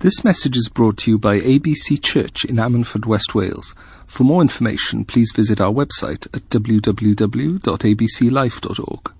[0.00, 3.74] This message is brought to you by ABC Church in Ammanford, West Wales.
[4.06, 9.12] For more information, please visit our website at www.abclife.org.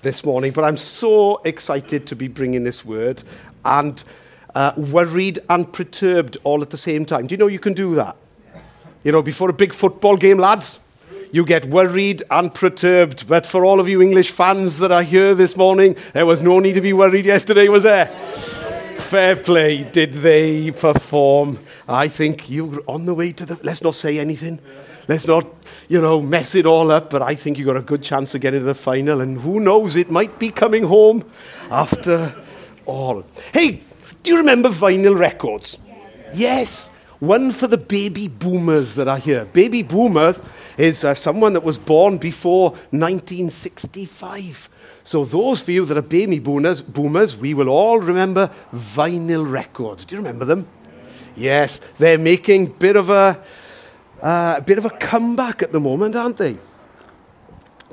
[0.00, 3.22] This morning, but I'm so excited to be bringing this word
[3.62, 4.02] and
[4.54, 7.26] uh, worried and perturbed all at the same time.
[7.26, 8.16] Do you know you can do that?
[9.02, 10.78] You know, before a big football game, lads,
[11.30, 13.28] you get worried and perturbed.
[13.28, 16.58] But for all of you English fans that are here this morning, there was no
[16.58, 18.10] need to be worried yesterday, was there?
[19.04, 19.84] Fair play.
[19.84, 21.58] Did they perform?
[21.86, 23.60] I think you're on the way to the.
[23.62, 24.58] Let's not say anything.
[25.06, 25.46] Let's not,
[25.88, 27.10] you know, mess it all up.
[27.10, 29.20] But I think you got a good chance of getting to the final.
[29.20, 31.22] And who knows, it might be coming home
[31.70, 32.34] after
[32.86, 33.24] all.
[33.52, 33.82] Hey,
[34.22, 35.76] do you remember vinyl records?
[36.32, 36.90] Yes.
[37.20, 39.44] One for the baby boomers that are here.
[39.44, 40.40] Baby boomers
[40.76, 44.70] is uh, someone that was born before 1965.
[45.04, 50.06] So those of you that are baby boomers, boomers, we will all remember vinyl records.
[50.06, 50.66] Do you remember them?
[51.36, 53.42] Yes, they're making bit of a
[54.22, 56.56] uh, bit of a comeback at the moment, aren't they?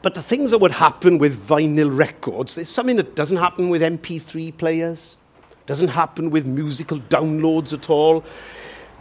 [0.02, 3.82] But the things that would happen with vinyl records, there's something that doesn't happen with
[3.82, 5.18] MP3 players,
[5.66, 8.24] doesn't happen with musical downloads at all.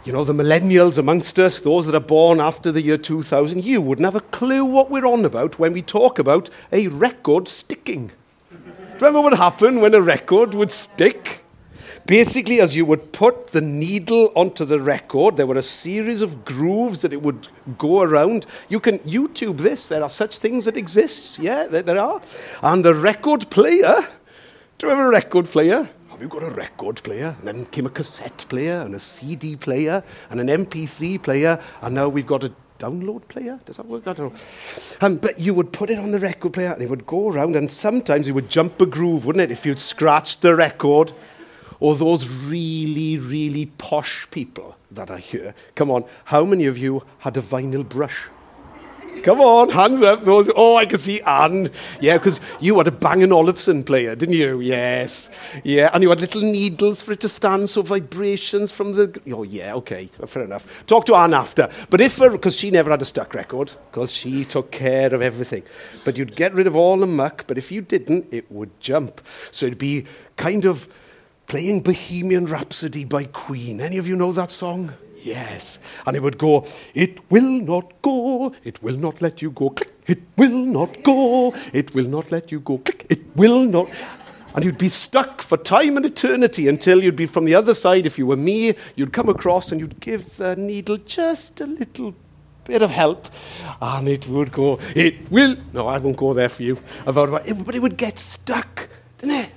[0.03, 3.79] You know, the millennials amongst us, those that are born after the year 2000, you
[3.81, 8.11] wouldn't have a clue what we're on about when we talk about a record sticking.
[8.95, 11.45] Remember what happened when a record would stick?
[12.07, 16.45] Basically, as you would put the needle onto the record, there were a series of
[16.45, 18.47] grooves that it would go around.
[18.69, 19.87] You can YouTube this.
[19.87, 21.37] There are such things that exist.
[21.37, 22.19] Yeah, there, there are.
[22.63, 24.07] And the record player,
[24.79, 25.91] do you remember a record player?
[26.21, 27.35] have you got a record player?
[27.39, 31.95] And then came a cassette player and a CD player and an MP3 player, and
[31.95, 33.59] now we've got a download player?
[33.65, 34.05] Does that work?
[34.05, 34.39] I don't know.
[35.01, 37.55] Um, but you would put it on the record player and it would go around,
[37.55, 41.11] and sometimes it would jump a groove, wouldn't it, if you'd scratched the record?
[41.79, 45.55] Or those really, really posh people that I hear.
[45.73, 48.25] Come on, how many of you had a vinyl brush?
[49.23, 50.23] Come on, hands up.
[50.23, 50.49] Those.
[50.55, 51.69] Oh, I can see Anne.
[51.99, 54.61] Yeah, because you had a Bang & Olufsen player, eh, didn't you?
[54.61, 55.29] Yes.
[55.63, 59.21] Yeah, and you had little needles for it to stand, so vibrations from the.
[59.31, 60.65] Oh, yeah, okay, fair enough.
[60.87, 61.69] Talk to Anne after.
[61.89, 65.63] But if, because she never had a stuck record, because she took care of everything.
[66.03, 69.21] But you'd get rid of all the muck, but if you didn't, it would jump.
[69.51, 70.05] So it'd be
[70.35, 70.87] kind of
[71.47, 73.81] playing Bohemian Rhapsody by Queen.
[73.81, 74.93] Any of you know that song?
[75.23, 75.79] Yes.
[76.05, 79.93] And it would go, It will not go, it will not let you go, click,
[80.07, 83.89] it will not go, it will not let you go, click, it will not.
[84.53, 88.05] And you'd be stuck for time and eternity until you'd be from the other side.
[88.05, 92.13] If you were me, you'd come across and you'd give the needle just a little
[92.65, 93.27] bit of help,
[93.81, 95.55] and it would go, It will.
[95.73, 96.79] No, I won't go there for you.
[97.05, 97.31] About,
[97.65, 98.89] but it would get stuck,
[99.19, 99.49] didn't it?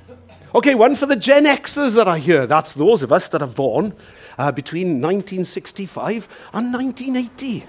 [0.54, 2.46] Okay, one for the Gen Xers that are here.
[2.46, 3.92] That's those of us that are born
[4.38, 7.66] uh, between 1965 and 1980.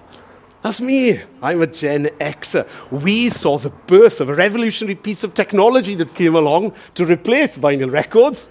[0.66, 1.22] That's me.
[1.44, 2.68] I'm a Gen Xer.
[2.90, 7.56] We saw the birth of a revolutionary piece of technology that came along to replace
[7.56, 8.48] vinyl records.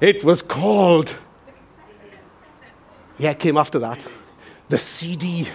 [0.00, 1.14] It was called.
[3.18, 4.06] Yeah, it came after that.
[4.70, 5.46] The CD.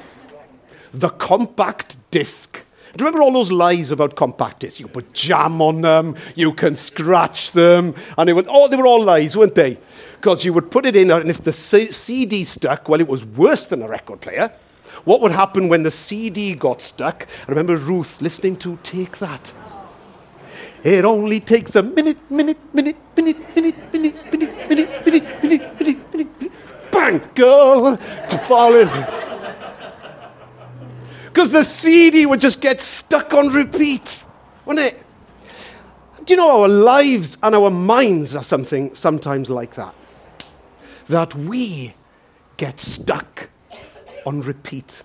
[0.93, 2.63] The compact disc.
[2.95, 4.79] Do you remember all those lies about compact discs?
[4.79, 8.87] You put jam on them, you can scratch them, and they were, oh, they were
[8.87, 9.77] all lies, weren't they?
[10.15, 13.25] Because you would put it in, and if the C- CD stuck, well, it was
[13.25, 14.51] worse than a record player.
[15.03, 17.27] What would happen when the CD got stuck?
[17.47, 19.53] I remember Ruth listening to Take That.
[20.83, 25.79] It only takes a minute, minute, minute, minute, minute, minute, minute, minute, minute, minute, minute,
[25.79, 26.51] minute, minute,
[26.91, 28.87] bang, girl, to fall in.
[31.37, 34.23] Because the CD would just get stuck on repeat,
[34.65, 35.03] wouldn't it?
[36.25, 39.93] Do you know our lives and our minds are something sometimes like that?
[41.09, 41.93] That we
[42.57, 43.51] get stuck
[44.25, 45.03] on repeat.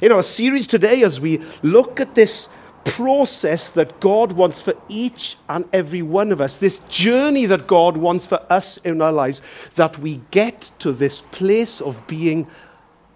[0.00, 2.48] In our series today, as we look at this
[2.84, 7.96] process that God wants for each and every one of us, this journey that God
[7.96, 9.42] wants for us in our lives,
[9.74, 12.46] that we get to this place of being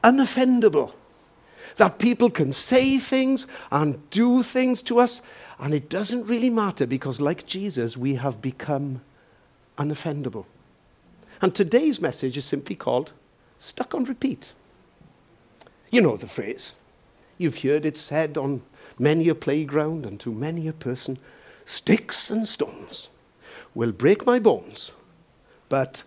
[0.03, 0.93] unoffendable
[1.77, 5.21] that people can say things and do things to us,
[5.59, 9.01] and it doesn't really matter because, like Jesus, we have become
[9.79, 10.47] unoffendable.
[11.41, 13.13] And today's message is simply called
[13.59, 14.53] Stuck on Repeat.
[15.91, 16.75] You know the phrase.
[17.39, 18.63] You've heard it said on
[18.99, 21.19] many a playground and to many a person
[21.67, 23.09] sticks and stones
[23.75, 24.93] will break my bones,
[25.69, 26.03] but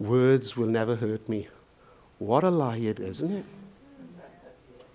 [0.00, 1.48] words will never hurt me.
[2.18, 3.44] What a lie it is, isn't it?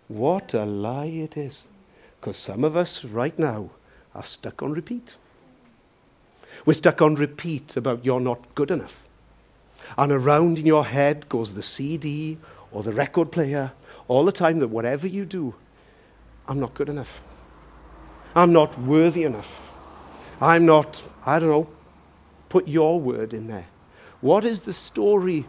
[0.07, 1.67] What a lie it is.
[2.19, 3.69] Because some of us right now
[4.15, 5.15] are stuck on repeat.
[6.65, 9.03] We're stuck on repeat about you're not good enough.
[9.97, 12.37] And around in your head goes the CD
[12.71, 13.71] or the record player
[14.07, 15.55] all the time that whatever you do,
[16.47, 17.21] I'm not good enough.
[18.35, 19.61] I'm not worthy enough.
[20.41, 21.67] I'm not, I don't know,
[22.49, 23.67] put your word in there.
[24.21, 25.45] What is the story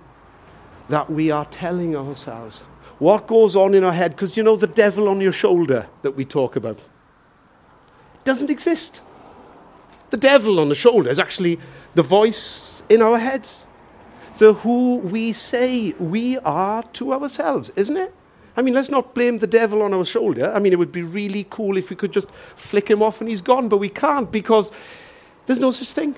[0.91, 2.61] that we are telling ourselves?
[2.99, 4.13] What goes on in our head?
[4.13, 6.79] Because you know the devil on your shoulder that we talk about
[8.25, 9.01] doesn't exist.
[10.11, 11.59] The devil on the shoulder is actually
[11.95, 13.65] the voice in our heads,
[14.39, 18.15] the who we say we are to ourselves, isn't it?
[18.57, 20.53] I mean, let's not blame the devil on our shoulder.
[20.53, 23.31] I mean, it would be really cool if we could just flick him off and
[23.31, 24.73] he's gone, but we can't because
[25.47, 26.17] there's no such thing.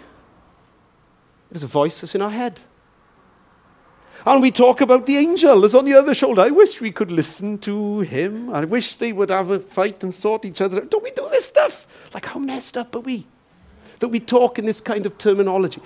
[1.51, 2.61] There's a voice that's in our head.
[4.25, 6.43] And we talk about the angel that's on the other shoulder.
[6.43, 8.51] I wish we could listen to him.
[8.51, 10.91] I wish they would have a fight and sort each other out.
[10.91, 11.89] Don't we do this stuff?
[12.15, 13.27] Like, how messed up are we?
[13.99, 15.83] That we talk in this kind of terminology.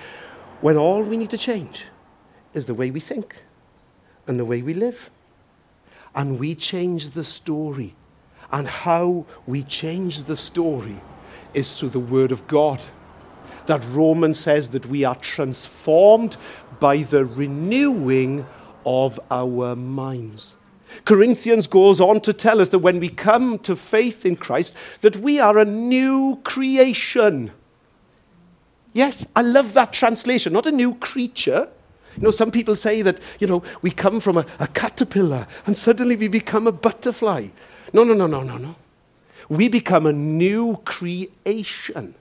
[0.61, 1.87] When all we need to change
[2.53, 3.37] is the way we think
[4.27, 5.11] and the way we live.
[6.15, 7.95] And we change the story.
[8.53, 11.01] And how we change the story
[11.55, 12.83] is through the Word of God.
[13.67, 16.37] That Romans says that we are transformed
[16.79, 18.47] by the renewing
[18.85, 20.55] of our minds.
[21.05, 25.17] Corinthians goes on to tell us that when we come to faith in Christ, that
[25.17, 27.51] we are a new creation.
[28.93, 31.69] Yes, I love that translation, not a new creature.
[32.17, 35.77] You know, some people say that, you know, we come from a, a caterpillar and
[35.77, 37.49] suddenly we become a butterfly.
[37.93, 38.77] No, no, no, no, no, no.
[39.49, 42.15] We become a new creation.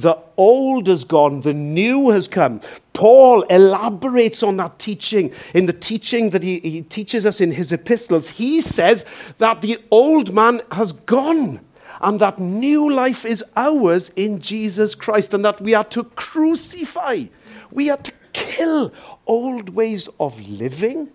[0.00, 2.60] The old has gone, the new has come.
[2.94, 7.70] Paul elaborates on that teaching in the teaching that he, he teaches us in his
[7.70, 8.30] epistles.
[8.30, 9.04] He says
[9.38, 11.60] that the old man has gone
[12.00, 17.24] and that new life is ours in Jesus Christ, and that we are to crucify,
[17.70, 18.92] we are to kill
[19.26, 21.10] old ways of living,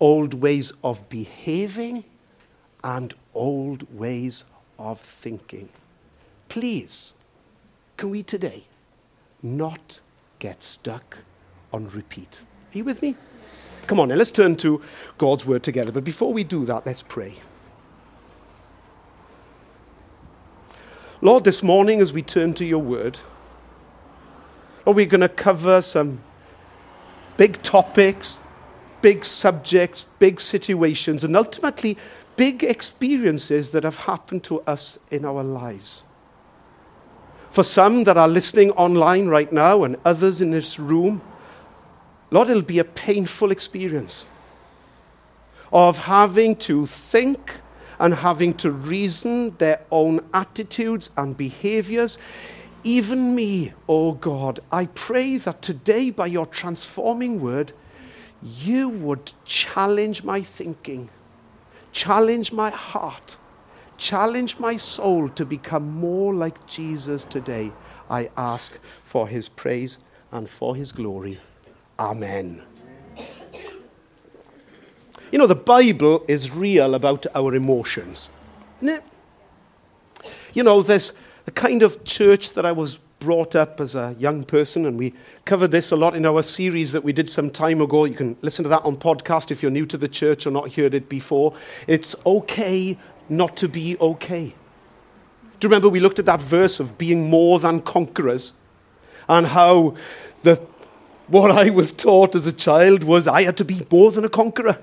[0.00, 2.02] old ways of behaving,
[2.82, 4.42] and old ways
[4.76, 5.68] of thinking.
[6.48, 7.12] Please
[7.96, 8.64] can we today
[9.42, 10.00] not
[10.38, 11.18] get stuck
[11.72, 12.40] on repeat?
[12.74, 13.16] Are you with me?
[13.86, 14.82] Come on, now let's turn to
[15.18, 15.92] God's word together.
[15.92, 17.34] But before we do that, let's pray.
[21.20, 23.18] Lord, this morning as we turn to your word,
[24.84, 26.22] Lord, we're going to cover some
[27.36, 28.38] big topics,
[29.02, 31.96] big subjects, big situations, and ultimately
[32.36, 36.02] big experiences that have happened to us in our lives.
[37.56, 41.22] For some that are listening online right now and others in this room,
[42.30, 44.26] Lord, it'll be a painful experience
[45.72, 47.52] of having to think
[47.98, 52.18] and having to reason their own attitudes and behaviors.
[52.84, 57.72] Even me, oh God, I pray that today, by your transforming word,
[58.42, 61.08] you would challenge my thinking,
[61.90, 63.38] challenge my heart
[63.98, 67.72] Challenge my soul to become more like Jesus today.
[68.10, 68.72] I ask
[69.04, 69.98] for his praise
[70.32, 71.40] and for his glory.
[71.98, 72.62] Amen.
[75.32, 78.30] You know, the Bible is real about our emotions,
[78.80, 79.04] isn't it?
[80.54, 81.12] You know, there's
[81.46, 85.14] a kind of church that I was brought up as a young person, and we
[85.44, 88.04] covered this a lot in our series that we did some time ago.
[88.04, 90.74] You can listen to that on podcast if you're new to the church or not
[90.74, 91.54] heard it before.
[91.86, 92.96] It's okay
[93.28, 94.54] not to be okay.
[95.58, 98.52] Do you remember we looked at that verse of being more than conquerors
[99.28, 99.96] and how
[100.42, 100.60] the,
[101.28, 104.28] what I was taught as a child was I had to be more than a
[104.28, 104.78] conqueror.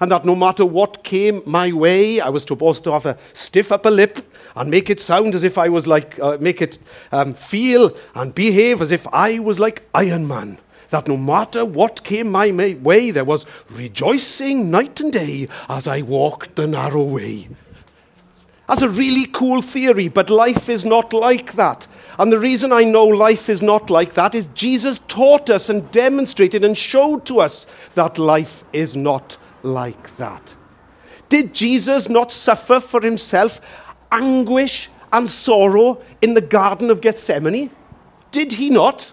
[0.00, 3.70] And that no matter what came my way, I was supposed to have a stiff
[3.70, 4.18] upper lip
[4.56, 6.78] and make it sound as if I was like, uh, make it
[7.12, 10.58] um, feel and behave as if I was like Iron Man
[10.90, 12.50] that no matter what came my
[12.82, 17.48] way, there was rejoicing night and day as I walked the narrow way.
[18.70, 21.88] That's a really cool theory, but life is not like that.
[22.20, 25.90] And the reason I know life is not like that is Jesus taught us and
[25.90, 30.54] demonstrated and showed to us that life is not like that.
[31.28, 33.60] Did Jesus not suffer for himself
[34.12, 37.70] anguish and sorrow in the Garden of Gethsemane?
[38.30, 39.12] Did he not?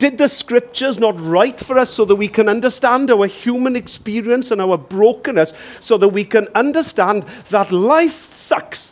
[0.00, 4.50] Did the scriptures not write for us so that we can understand our human experience
[4.50, 8.87] and our brokenness, so that we can understand that life sucks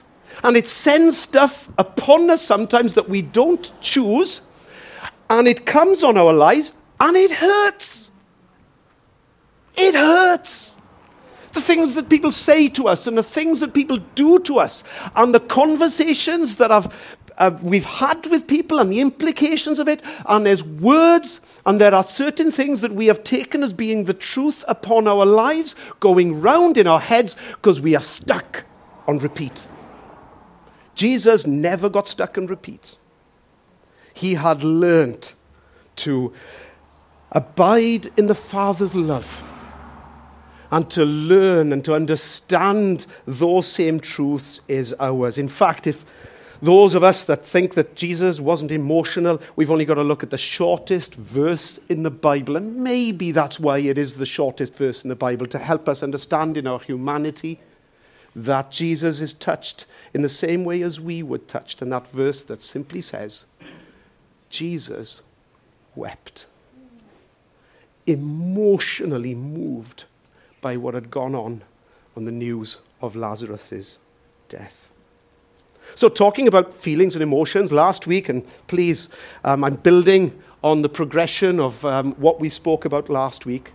[0.47, 4.43] and it sends stuff upon us sometimes that we don't choose,
[5.29, 8.13] and it comes on our lives, and it hurts.
[9.77, 10.77] It hurts.
[11.53, 14.85] The things that people say to us, and the things that people do to us,
[15.17, 16.95] and the conversations that have
[17.39, 21.93] uh, we've had with people and the implications of it, and there's words, and there
[21.93, 26.41] are certain things that we have taken as being the truth upon our lives going
[26.41, 28.63] round in our heads because we are stuck
[29.09, 29.67] on repeat.
[30.97, 32.97] Jesus never got stuck in repeat.
[34.13, 35.35] He had learnt
[35.97, 36.33] to
[37.31, 39.43] abide in the Father's love
[40.71, 45.39] and to learn and to understand those same truths is ours.
[45.39, 46.05] In fact, if
[46.63, 50.31] those of us that think that Jesus wasn't emotional, we've only got to look at
[50.31, 55.05] the shortest verse in the Bible, and maybe that's why it is the shortest verse
[55.05, 57.61] in the Bible to help us understand in our humanity
[58.37, 61.81] that Jesus is touched in the same way as we were touched.
[61.81, 63.47] And that verse that simply says,
[64.51, 65.23] Jesus
[65.97, 66.45] wept,
[68.07, 70.05] emotionally moved
[70.61, 71.63] by what had gone on
[72.15, 73.99] on the news of Lazarus's
[74.51, 74.91] death.
[75.95, 79.09] So, talking about feelings and emotions last week, and please,
[79.45, 83.73] um, I'm building on the progression of um, what we spoke about last week.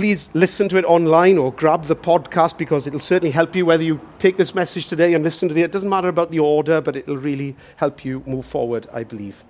[0.00, 3.82] Please listen to it online or grab the podcast because it'll certainly help you whether
[3.82, 5.60] you take this message today and listen to it.
[5.60, 9.44] It doesn't matter about the order, but it'll really help you move forward, I believe.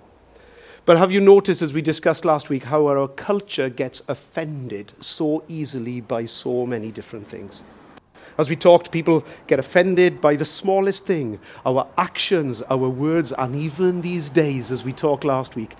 [0.83, 5.45] But have you noticed, as we discussed last week, how our culture gets offended so
[5.47, 7.63] easily by so many different things?
[8.37, 13.55] As we talked, people get offended by the smallest thing our actions, our words, and
[13.55, 15.77] even these days, as we talked last week,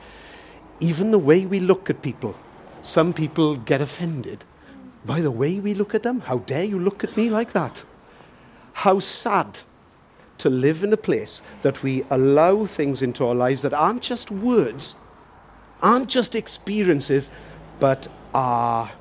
[0.79, 2.37] even the way we look at people.
[2.81, 4.45] Some people get offended
[5.05, 6.21] by the way we look at them.
[6.21, 7.83] How dare you look at me like that?
[8.73, 9.59] How sad
[10.37, 14.31] to live in a place that we allow things into our lives that aren't just
[14.31, 14.95] words,
[15.81, 17.29] aren't just experiences,
[17.79, 18.91] but are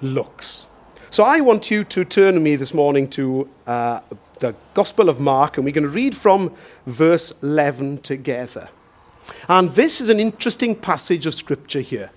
[0.00, 0.66] looks.
[1.10, 4.00] So I want you to turn me this morning to uh,
[4.38, 6.54] the Gospel of Mark, and we're going to read from
[6.86, 8.68] verse 11 together.
[9.48, 12.10] And this is an interesting passage of Scripture here.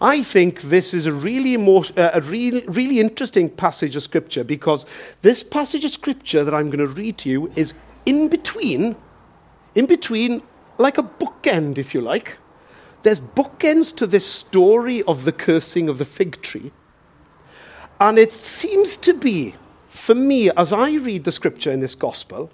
[0.00, 4.44] I think this is a really, emo- uh, a really, really interesting passage of Scripture
[4.44, 4.86] because
[5.22, 7.74] this passage of Scripture that I'm going to read to you is
[8.06, 8.94] in between,
[9.74, 10.42] in between,
[10.78, 12.38] like a bookend, if you like.
[13.02, 16.70] There's bookends to this story of the cursing of the fig tree.
[17.98, 19.56] And it seems to be,
[19.88, 22.52] for me, as I read the Scripture in this Gospel,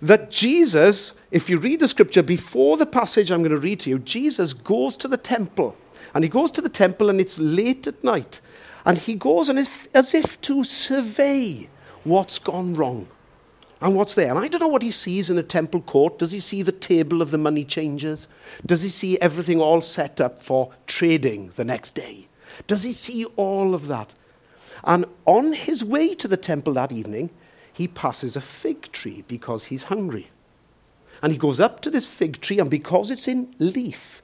[0.00, 3.90] that Jesus, if you read the Scripture before the passage I'm going to read to
[3.90, 5.76] you, Jesus goes to the temple
[6.14, 8.40] and he goes to the temple, and it's late at night.
[8.86, 11.68] And he goes and as if to survey
[12.04, 13.08] what's gone wrong
[13.80, 14.30] and what's there.
[14.30, 16.18] And I don't know what he sees in a temple court.
[16.18, 18.28] Does he see the table of the money changers?
[18.64, 22.28] Does he see everything all set up for trading the next day?
[22.66, 24.14] Does he see all of that?
[24.84, 27.30] And on his way to the temple that evening,
[27.72, 30.30] he passes a fig tree because he's hungry.
[31.22, 34.22] And he goes up to this fig tree, and because it's in leaf,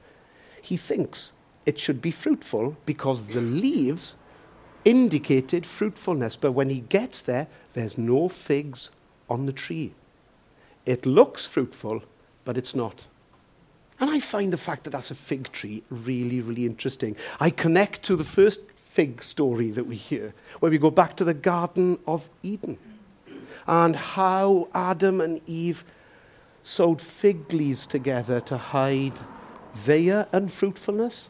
[0.61, 1.33] he thinks,
[1.65, 4.15] it should be fruitful because the leaves
[4.83, 6.35] indicated fruitfulness.
[6.35, 8.91] But when he gets there, there's no figs
[9.29, 9.93] on the tree.
[10.85, 12.03] It looks fruitful,
[12.45, 13.05] but it's not.
[13.99, 17.15] And I find the fact that that's a fig tree really, really interesting.
[17.39, 21.23] I connect to the first fig story that we hear, where we go back to
[21.23, 22.77] the Garden of Eden
[23.67, 25.85] and how Adam and Eve
[26.63, 29.17] sewed fig leaves together to hide
[29.85, 31.29] their unfruitfulness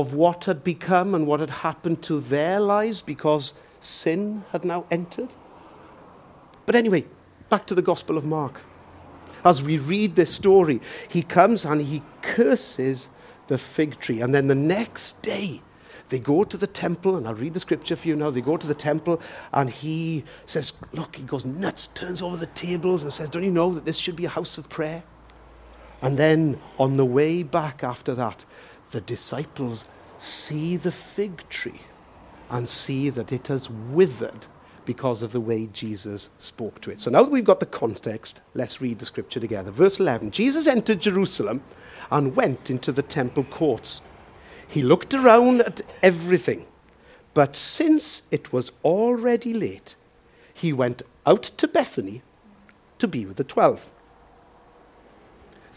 [0.00, 4.86] of what had become and what had happened to their lives because sin had now
[4.90, 5.28] entered.
[6.64, 7.04] But anyway,
[7.50, 8.62] back to the Gospel of Mark.
[9.44, 10.80] As we read this story,
[11.10, 13.08] he comes and he curses
[13.48, 14.22] the fig tree.
[14.22, 15.60] And then the next day,
[16.08, 18.30] they go to the temple, and I'll read the scripture for you now.
[18.30, 19.20] They go to the temple,
[19.52, 23.50] and he says, Look, he goes nuts, turns over the tables, and says, Don't you
[23.50, 25.02] know that this should be a house of prayer?
[26.02, 28.44] And then on the way back after that,
[28.92, 29.84] the disciples
[30.18, 31.80] see the fig tree
[32.50, 34.46] and see that it has withered
[34.84, 37.00] because of the way Jesus spoke to it.
[37.00, 39.70] So now that we've got the context, let's read the scripture together.
[39.70, 41.62] Verse 11 Jesus entered Jerusalem
[42.10, 44.00] and went into the temple courts.
[44.68, 46.66] He looked around at everything,
[47.34, 49.96] but since it was already late,
[50.52, 52.22] he went out to Bethany
[52.98, 53.90] to be with the twelve.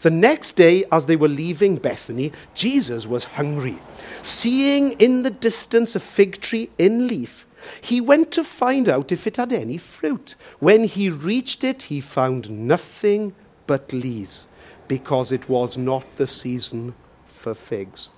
[0.02, 3.78] The next day, as they were leaving Bethany, Jesus was hungry.
[4.22, 7.46] Seeing in the distance a fig tree in leaf,
[7.80, 10.34] he went to find out if it had any fruit.
[10.58, 13.34] When he reached it, he found nothing
[13.66, 14.46] but leaves,
[14.86, 16.94] because it was not the season
[17.26, 18.10] for figs.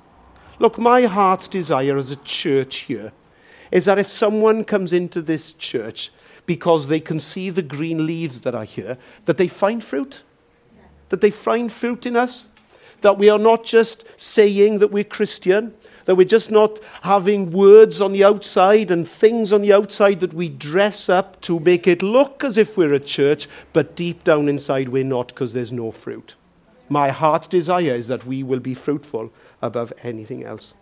[0.58, 3.12] Look, my heart's desire as a church here
[3.70, 6.11] is that if someone comes into this church
[6.47, 10.23] because they can see the green leaves that are here, that they find fruit?
[11.09, 12.49] That they find fruit in us?
[13.00, 15.75] That we are not just saying that we're Christian,
[16.05, 20.33] that we're just not having words on the outside and things on the outside that
[20.33, 24.49] we dress up to make it look as if we're a church, but deep down
[24.49, 26.35] inside we're not because there's no fruit.
[26.88, 30.75] My heart's desire is that we will be fruitful above anything else.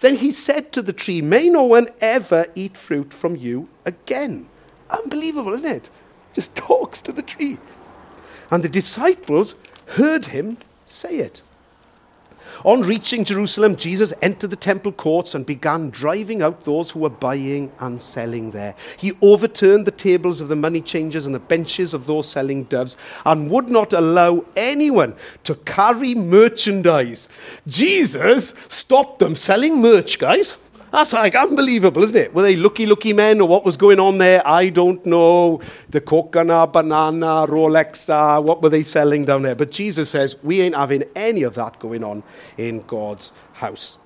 [0.00, 4.48] Then he said to the tree, May no one ever eat fruit from you again.
[4.90, 5.90] Unbelievable, isn't it?
[6.34, 7.58] Just talks to the tree.
[8.50, 9.54] And the disciples
[9.86, 11.42] heard him say it.
[12.64, 17.10] On reaching Jerusalem, Jesus entered the temple courts and began driving out those who were
[17.10, 18.74] buying and selling there.
[18.96, 22.96] He overturned the tables of the money changers and the benches of those selling doves
[23.24, 27.28] and would not allow anyone to carry merchandise.
[27.66, 30.56] Jesus stopped them selling merch, guys.
[30.96, 32.32] That's like unbelievable, isn't it?
[32.32, 34.40] Were they lucky, lucky men or what was going on there?
[34.48, 35.60] I don't know.
[35.90, 39.54] The coconut, banana, Rolex, uh, what were they selling down there?
[39.54, 42.22] But Jesus says, we ain't having any of that going on
[42.56, 43.98] in God's house.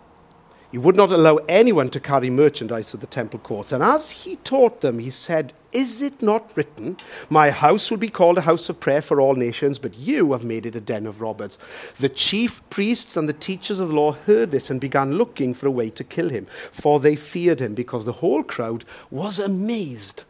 [0.70, 3.72] He would not allow anyone to carry merchandise to the temple courts.
[3.72, 6.96] And as he taught them, he said, Is it not written,
[7.28, 10.44] My house will be called a house of prayer for all nations, but you have
[10.44, 11.58] made it a den of robbers?
[11.98, 15.66] The chief priests and the teachers of the law heard this and began looking for
[15.66, 20.22] a way to kill him, for they feared him, because the whole crowd was amazed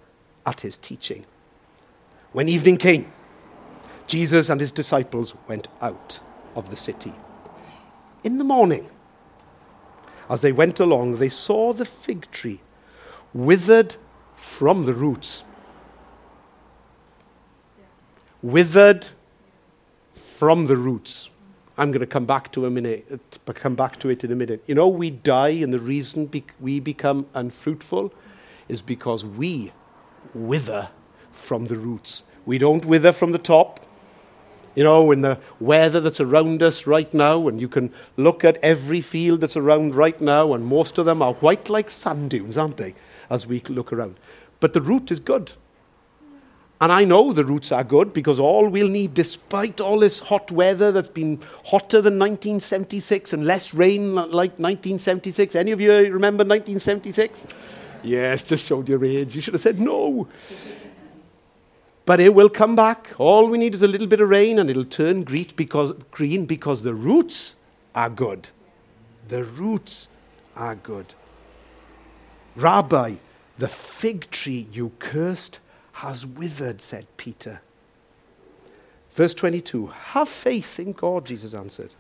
[0.47, 1.27] at his teaching.
[2.33, 3.13] When evening came,
[4.07, 6.21] Jesus and his disciples went out
[6.57, 7.13] of the city.
[8.25, 8.89] In the morning,
[10.31, 12.61] as they went along, they saw the fig tree
[13.35, 13.97] withered
[14.37, 15.43] from the roots.
[18.41, 19.09] Withered
[20.15, 21.29] from the roots.
[21.77, 24.37] I'm going to come back to a minute, uh, come back to it in a
[24.37, 24.63] minute.
[24.67, 28.13] You know, we die, and the reason be- we become unfruitful
[28.69, 29.73] is because we
[30.33, 30.91] wither
[31.33, 32.23] from the roots.
[32.47, 33.85] We don't wither from the top.
[34.81, 38.57] You know, in the weather that's around us right now, and you can look at
[38.63, 42.57] every field that's around right now, and most of them are white like sand dunes,
[42.57, 42.95] aren't they,
[43.29, 44.19] as we look around.
[44.59, 45.53] But the root is good.
[46.81, 50.51] And I know the roots are good because all we'll need, despite all this hot
[50.51, 55.57] weather that's been hotter than 1976 and less rain like 1976.
[55.57, 57.47] Any of you remember 1976?
[58.03, 59.35] Yes, just showed your age.
[59.35, 60.27] You should have said no.
[62.07, 63.11] But it will come back.
[63.19, 66.47] All we need is a little bit of rain and it'll turn green because, green
[66.47, 67.55] because the roots
[67.95, 68.49] are good.
[69.29, 70.09] The roots
[70.57, 71.15] are good.
[72.57, 73.17] Rabbi,
[73.59, 75.61] the fig tree you cursed
[75.93, 77.61] has withered, said Peter.
[79.13, 81.95] Verse 22 Have faith in God, Jesus answered.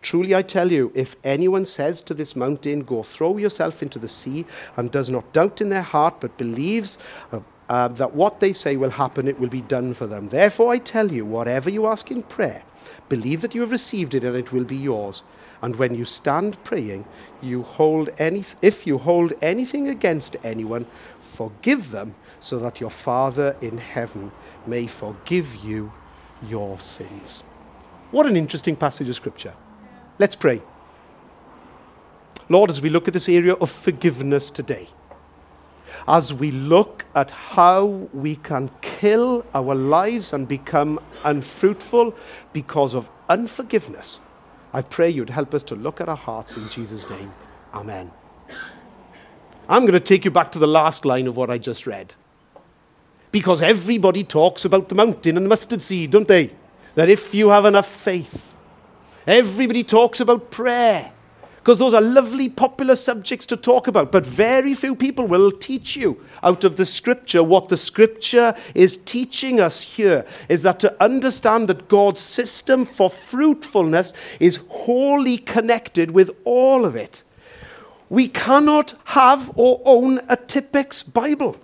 [0.00, 4.08] Truly I tell you, if anyone says to this mountain, Go throw yourself into the
[4.08, 4.44] sea,
[4.76, 6.98] and does not doubt in their heart, but believes
[7.30, 10.28] uh, uh, that what they say will happen, it will be done for them.
[10.28, 12.62] Therefore I tell you, whatever you ask in prayer,
[13.08, 15.22] believe that you have received it, and it will be yours.
[15.62, 17.04] And when you stand praying,
[17.40, 20.86] you hold any, if you hold anything against anyone,
[21.20, 24.32] forgive them, so that your Father in heaven
[24.66, 25.92] may forgive you
[26.42, 27.44] your sins.
[28.10, 29.54] What an interesting passage of Scripture.
[30.18, 30.60] Let's pray.
[32.48, 34.88] Lord, as we look at this area of forgiveness today,
[36.08, 42.14] as we look at how we can kill our lives and become unfruitful
[42.52, 44.20] because of unforgiveness,
[44.72, 47.32] I pray you'd help us to look at our hearts in Jesus' name.
[47.74, 48.10] Amen.
[49.68, 52.14] I'm going to take you back to the last line of what I just read.
[53.30, 56.50] Because everybody talks about the mountain and the mustard seed, don't they?
[56.94, 58.54] That if you have enough faith,
[59.26, 61.12] everybody talks about prayer.
[61.62, 65.94] Because those are lovely, popular subjects to talk about, but very few people will teach
[65.94, 71.00] you out of the scripture what the scripture is teaching us here is that to
[71.00, 77.22] understand that God's system for fruitfulness is wholly connected with all of it.
[78.08, 81.56] We cannot have or own a Tipp-Ex Bible.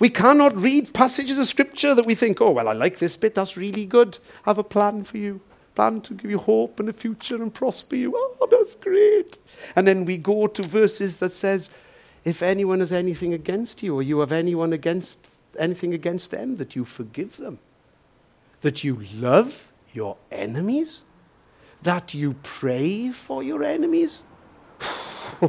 [0.00, 3.36] We cannot read passages of scripture that we think, oh, well, I like this bit,
[3.36, 4.18] that's really good.
[4.44, 5.40] I have a plan for you
[5.78, 8.12] plan to give you hope and a future and prosper you.
[8.16, 9.38] Oh, that's great.
[9.76, 11.70] And then we go to verses that says,
[12.24, 16.74] if anyone has anything against you, or you have anyone against anything against them, that
[16.74, 17.60] you forgive them.
[18.62, 21.04] That you love your enemies.
[21.82, 24.24] That you pray for your enemies.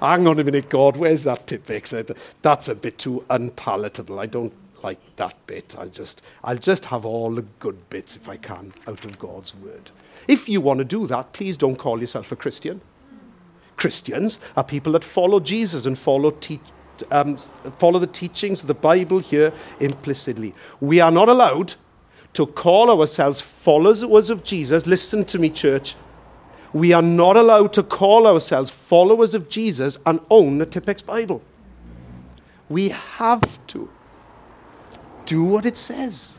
[0.00, 1.66] Hang on a minute, God, where's that tip?
[2.42, 4.18] That's a bit too unpalatable.
[4.18, 4.52] I don't
[4.82, 5.74] like that bit.
[5.78, 9.54] I'll just, I'll just have all the good bits, if I can, out of God's
[9.54, 9.90] word.
[10.28, 12.80] If you want to do that, please don't call yourself a Christian.
[13.76, 16.60] Christians are people that follow Jesus and follow te-
[17.10, 17.38] um,
[17.78, 20.54] follow the teachings of the Bible here implicitly.
[20.80, 21.74] We are not allowed
[22.34, 24.86] to call ourselves followers of Jesus.
[24.86, 25.96] Listen to me, church.
[26.72, 31.42] We are not allowed to call ourselves followers of Jesus and own the Tipp-Ex Bible.
[32.68, 33.90] We have to
[35.30, 36.36] do what it says.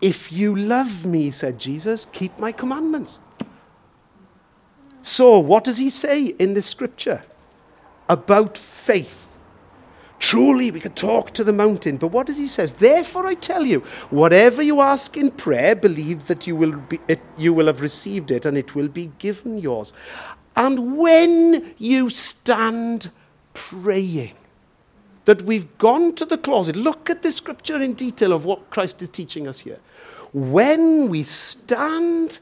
[0.00, 3.18] If you love me, said Jesus, keep my commandments.
[5.02, 7.24] So, what does he say in this scripture
[8.08, 9.36] about faith?
[10.20, 11.96] Truly, we could talk to the mountain.
[11.96, 12.66] But what does he say?
[12.66, 17.20] Therefore, I tell you, whatever you ask in prayer, believe that you will, be, it,
[17.36, 19.92] you will have received it and it will be given yours.
[20.54, 23.10] And when you stand
[23.54, 24.36] praying,
[25.24, 29.00] that we've gone to the closet, look at the scripture in detail of what Christ
[29.02, 29.78] is teaching us here.
[30.32, 32.38] When we stand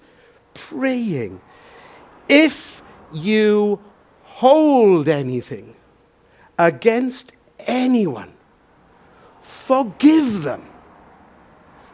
[0.55, 1.41] praying,
[2.29, 3.81] if you
[4.25, 5.77] hold anything
[6.59, 8.33] against anyone,
[9.41, 10.67] forgive them,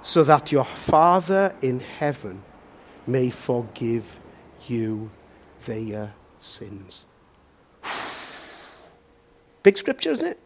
[0.00, 2.42] so that your Father in heaven
[3.06, 4.18] may forgive
[4.66, 5.10] you
[5.66, 7.04] their sins.
[9.62, 10.38] Big scripture, isn't it?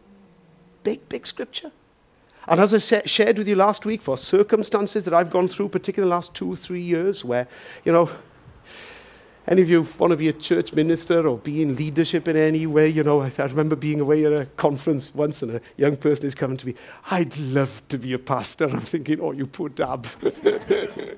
[0.83, 1.71] Big, big scripture.
[2.47, 6.09] And as I shared with you last week, for circumstances that I've gone through, particularly
[6.09, 7.47] the last two, or three years, where,
[7.85, 8.09] you know,
[9.47, 12.65] any of you want to be a church minister or be in leadership in any
[12.65, 12.87] way?
[12.87, 16.25] You know, I, I, remember being away at a conference once and a young person
[16.25, 16.75] is coming to me,
[17.11, 18.65] I'd love to be a pastor.
[18.69, 20.07] I'm thinking, oh, you poor dab.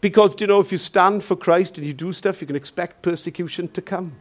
[0.00, 3.02] because, you know, if you stand for Christ and you do stuff, you can expect
[3.02, 4.12] persecution to come.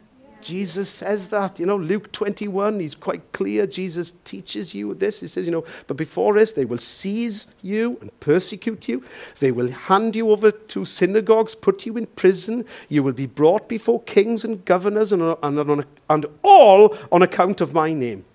[0.42, 1.60] Jesus says that.
[1.60, 3.68] You know, Luke 21, he's quite clear.
[3.68, 5.20] Jesus teaches you this.
[5.20, 9.04] He says, you know, but before this, they will seize you and persecute you.
[9.40, 12.66] They will hand you over to synagogues, put you in prison.
[12.90, 17.74] You will be brought before kings and governors, and, and, and all on account of
[17.74, 18.26] my name.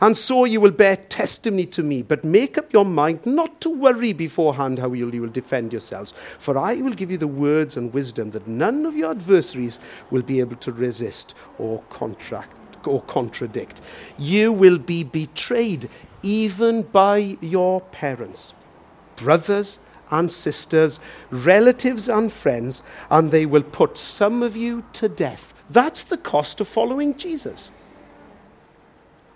[0.00, 2.02] And so you will bear testimony to me.
[2.02, 6.14] But make up your mind not to worry beforehand how you will defend yourselves.
[6.38, 9.78] For I will give you the words and wisdom that none of your adversaries
[10.10, 13.80] will be able to resist or contract or contradict.
[14.18, 15.90] You will be betrayed
[16.22, 18.54] even by your parents,
[19.16, 20.98] brothers and sisters,
[21.30, 25.54] relatives and friends, and they will put some of you to death.
[25.68, 27.70] That's the cost of following Jesus.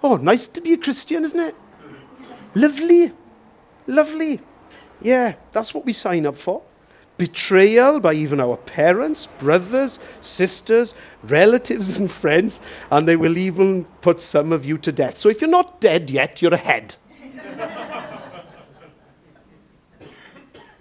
[0.05, 1.55] Oh, nice to be a Christian, isn't it?
[2.55, 3.11] Lovely.
[3.87, 4.39] Lovely.
[5.01, 6.61] Yeah, that's what we sign up for.
[7.17, 14.21] Betrayal by even our parents, brothers, sisters, relatives, and friends, and they will even put
[14.21, 15.17] some of you to death.
[15.17, 16.97] So if you're not dead yet, you're ahead.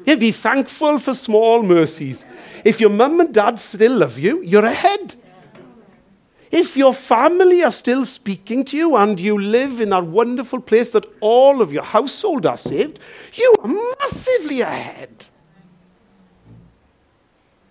[0.05, 2.25] yeah, be thankful for small mercies.
[2.65, 5.15] If your mum and dad still love you, you're ahead.
[6.53, 10.91] If your family are still speaking to you and you live in that wonderful place
[10.91, 12.99] that all of your household are saved,
[13.33, 13.67] you are
[13.99, 15.25] massively ahead.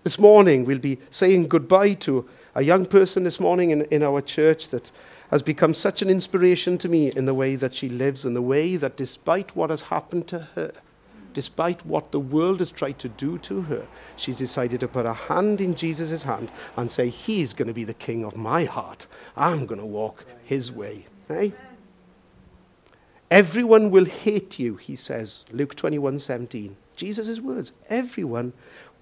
[0.03, 4.21] This morning, we'll be saying goodbye to a young person this morning in, in our
[4.21, 4.91] church that
[5.31, 8.41] has become such an inspiration to me in the way that she lives and the
[8.41, 10.73] way that despite what has happened to her,
[11.33, 15.13] despite what the world has tried to do to her, she's decided to put her
[15.13, 19.07] hand in Jesus' hand and say, He's going to be the king of my heart.
[19.35, 21.07] I'm going to walk his way.
[23.31, 26.75] Everyone will hate you, he says, Luke 21 17.
[26.95, 27.71] Jesus' words.
[27.89, 28.53] Everyone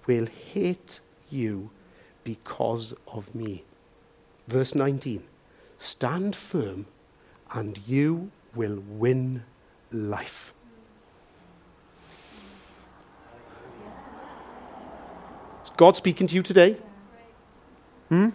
[0.07, 1.69] will hate you
[2.23, 3.63] because of me.
[4.47, 5.23] Verse 19.
[5.77, 6.85] Stand firm
[7.53, 9.43] and you will win
[9.91, 10.50] life.
[15.81, 16.77] God speaking to you today?
[18.09, 18.29] Hmm?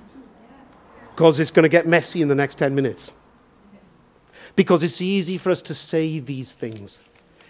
[1.15, 3.13] Because it's going to get messy in the next 10 minutes.
[4.57, 7.01] Because it's easy for us to say these things.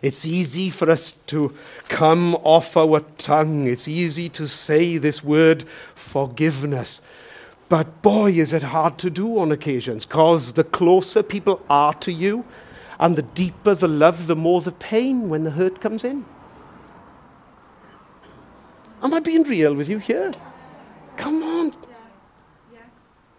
[0.02, 1.56] It's easy for us to
[1.88, 3.68] come off our tongue.
[3.68, 7.00] It's easy to say this word forgiveness.
[7.70, 12.12] But boy, is it hard to do on occasions because the closer people are to
[12.12, 12.44] you
[13.00, 16.26] and the deeper the love, the more the pain when the hurt comes in.
[19.06, 20.32] Am I being real with you here?
[21.16, 21.72] Come on.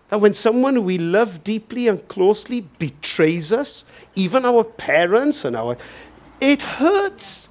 [0.08, 3.84] That when someone we love deeply and closely betrays us,
[4.16, 5.76] even our parents and our,
[6.40, 7.50] it hurts.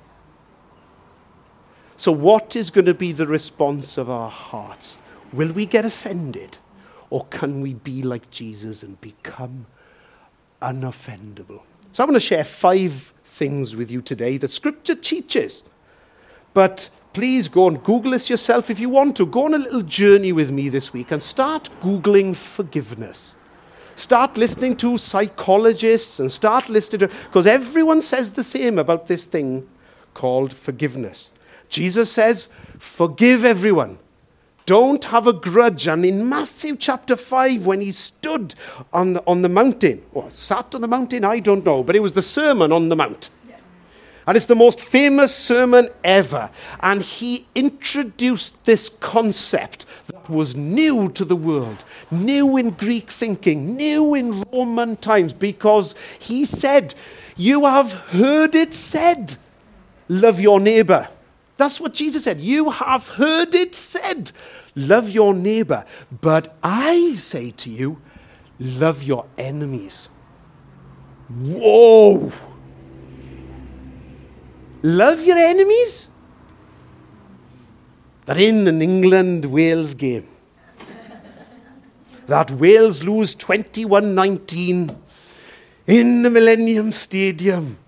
[1.99, 4.97] So, what is going to be the response of our hearts?
[5.35, 6.57] Will we get offended?
[7.11, 9.67] Or can we be like Jesus and become
[10.63, 11.61] unoffendable?
[11.93, 15.63] So, I'm going to share five things with you today that Scripture teaches.
[16.55, 19.25] But please go and Google this yourself if you want to.
[19.25, 23.35] Go on a little journey with me this week and start Googling forgiveness.
[23.95, 29.25] Start listening to psychologists and start listening to, because everyone says the same about this
[29.25, 29.67] thing
[30.13, 31.33] called forgiveness.
[31.71, 33.99] Jesus says, Forgive everyone.
[34.67, 35.87] Don't have a grudge.
[35.87, 38.55] And in Matthew chapter 5, when he stood
[38.93, 42.01] on the, on the mountain, or sat on the mountain, I don't know, but it
[42.01, 43.31] was the Sermon on the Mount.
[44.27, 46.51] And it's the most famous sermon ever.
[46.81, 53.77] And he introduced this concept that was new to the world, new in Greek thinking,
[53.77, 56.95] new in Roman times, because he said,
[57.37, 59.37] You have heard it said,
[60.09, 61.09] love your neighbor.
[61.57, 62.41] That's what Jesus said.
[62.41, 64.33] You have heard it said,
[64.75, 65.85] love your neighbor.
[66.21, 68.01] But I say to you,
[68.59, 70.09] love your enemies.
[71.29, 72.33] Whoa!
[74.83, 76.09] Love your enemies?
[78.27, 80.29] That in an England Wales game,
[82.27, 84.97] that Wales lose 21 19
[85.87, 87.79] in the Millennium Stadium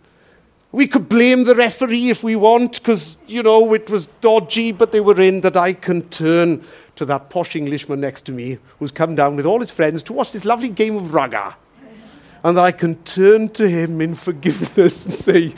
[0.71, 4.93] we could blame the referee if we want, because, you know, it was dodgy, but
[4.93, 6.65] they were in, that I can turn
[6.97, 10.13] to that posh Englishman next to me who's come down with all his friends to
[10.13, 11.55] watch this lovely game of rugger.
[12.45, 15.55] And that I can turn to him in forgiveness and say,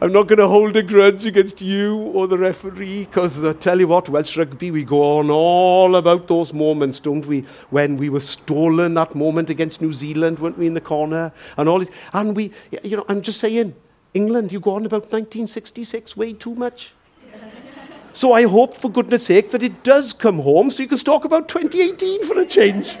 [0.00, 3.52] I'm not going to hold a grudge against you or the referee, because I uh,
[3.52, 7.42] tell you what, Welsh rugby, we go on all about those moments, don't we?
[7.70, 11.32] When we were stolen that moment against New Zealand, weren't we, in the corner?
[11.56, 11.90] And all this.
[12.12, 13.74] And we, you know, I'm just saying,
[14.14, 16.92] England, you go on about 1966 way too much.
[18.12, 21.24] so I hope, for goodness sake, that it does come home so you can talk
[21.24, 22.96] about 2018 for a change.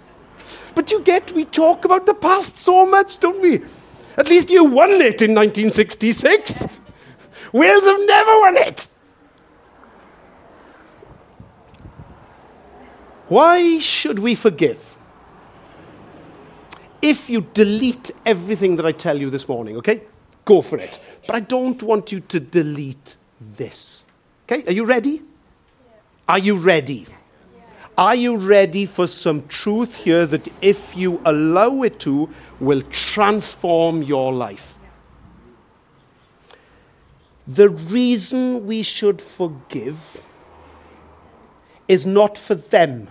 [0.74, 3.62] but you get, we talk about the past so much, don't we?
[4.16, 6.78] At least you won it in 1966.
[7.52, 8.88] Wales have never won it.
[13.28, 14.96] Why should we forgive?
[17.02, 20.02] If you delete everything that I tell you this morning, okay?
[20.46, 20.98] go for it.
[21.26, 24.04] But I don't want you to delete this.
[24.44, 25.22] Okay, are you ready?
[26.26, 27.06] Are you ready?
[27.98, 32.28] Are you ready for some truth here that, if you allow it to,
[32.60, 34.78] will transform your life?
[37.46, 40.22] The reason we should forgive
[41.88, 43.08] is not for them.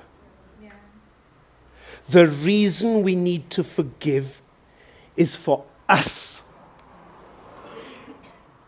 [2.10, 4.42] The reason we need to forgive
[5.16, 6.44] is for us.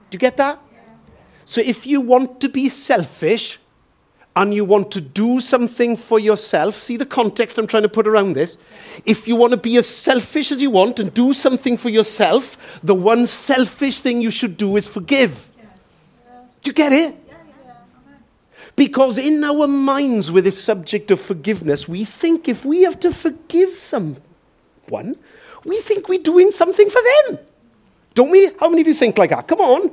[0.10, 0.60] Do you get that?
[1.45, 3.60] So if you want to be selfish
[4.38, 8.08] and you want to do something for yourself, see the context I'm trying to put
[8.08, 8.60] around this?
[9.04, 12.56] If you want to be as selfish as you want and do something for yourself,
[12.84, 15.50] the one selfish thing you should do is forgive.
[16.62, 17.15] Do you get it?
[18.76, 23.12] Because in our minds with this subject of forgiveness, we think if we have to
[23.12, 25.15] forgive someone,
[25.65, 27.39] we think we're doing something for them.
[28.13, 28.52] Don't we?
[28.60, 29.47] How many of you think like that?
[29.47, 29.91] Come on.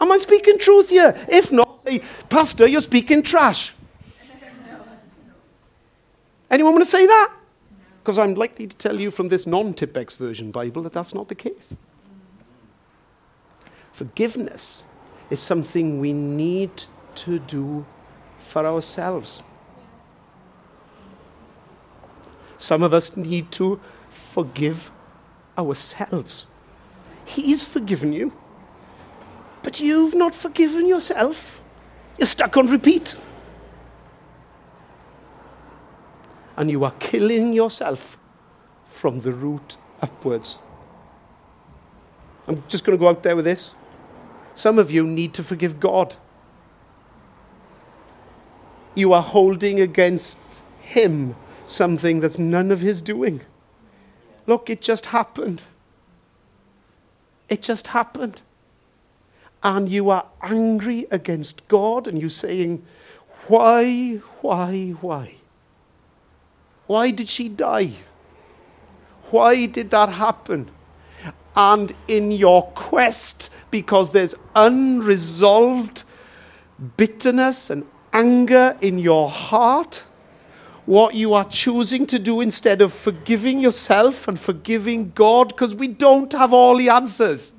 [0.00, 1.14] Am I speaking truth here?
[1.28, 3.72] If not, say, Pastor, you're speaking trash.
[6.50, 7.32] Anyone want to say that?
[8.02, 11.28] Because I'm likely to tell you from this non Tipp-Ex version Bible that that's not
[11.28, 11.74] the case.
[13.92, 14.84] Forgiveness
[15.30, 16.84] is something we need
[17.16, 17.84] to do
[18.38, 19.42] for ourselves.
[22.58, 24.90] Some of us need to forgive
[25.58, 26.46] ourselves.
[27.24, 28.32] He's forgiven you,
[29.66, 31.60] but you've not forgiven yourself.
[32.18, 33.16] You're stuck on repeat.
[36.56, 38.16] And you are killing yourself
[38.86, 40.58] from the root upwards.
[42.46, 43.72] I'm just going to go out there with this.
[44.54, 46.14] Some of you need to forgive God.
[48.94, 50.38] You are holding against
[50.80, 51.34] Him
[51.66, 53.40] something that's none of His doing.
[54.46, 55.62] Look, it just happened.
[57.48, 58.42] It just happened.
[59.66, 62.84] And you are angry against God and you're saying,
[63.48, 65.34] Why, why, why?
[66.86, 67.94] Why did she die?
[69.32, 70.70] Why did that happen?
[71.56, 76.04] And in your quest, because there's unresolved
[76.96, 80.04] bitterness and anger in your heart,
[80.84, 85.88] what you are choosing to do instead of forgiving yourself and forgiving God because we
[85.88, 87.52] don't have all the answers.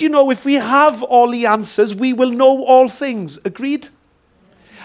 [0.00, 3.38] You know if we have all the answers, we will know all things?
[3.44, 3.88] Agreed?